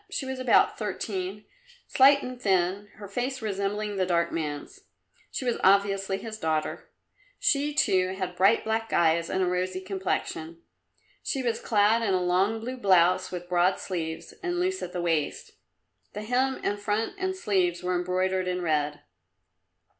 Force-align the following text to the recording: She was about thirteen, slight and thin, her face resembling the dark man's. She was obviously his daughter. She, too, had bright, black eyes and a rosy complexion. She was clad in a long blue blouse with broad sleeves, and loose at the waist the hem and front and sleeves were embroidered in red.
She 0.09 0.25
was 0.25 0.39
about 0.39 0.79
thirteen, 0.79 1.45
slight 1.87 2.23
and 2.23 2.41
thin, 2.41 2.87
her 2.95 3.07
face 3.07 3.39
resembling 3.39 3.97
the 3.97 4.05
dark 4.07 4.31
man's. 4.31 4.81
She 5.29 5.45
was 5.45 5.59
obviously 5.63 6.17
his 6.17 6.39
daughter. 6.39 6.89
She, 7.37 7.75
too, 7.75 8.15
had 8.17 8.35
bright, 8.35 8.63
black 8.63 8.91
eyes 8.91 9.29
and 9.29 9.43
a 9.43 9.45
rosy 9.45 9.79
complexion. 9.79 10.63
She 11.21 11.43
was 11.43 11.61
clad 11.61 12.01
in 12.01 12.15
a 12.15 12.19
long 12.23 12.59
blue 12.61 12.77
blouse 12.77 13.29
with 13.29 13.47
broad 13.47 13.77
sleeves, 13.77 14.33
and 14.41 14.59
loose 14.59 14.81
at 14.81 14.91
the 14.91 15.03
waist 15.03 15.51
the 16.13 16.23
hem 16.23 16.59
and 16.63 16.79
front 16.79 17.13
and 17.19 17.35
sleeves 17.35 17.83
were 17.83 17.93
embroidered 17.93 18.47
in 18.47 18.63
red. 18.63 19.01